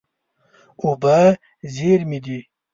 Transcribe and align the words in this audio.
اوبه 0.81 1.17
زېرمې 1.73 2.17
دي. 2.25 2.39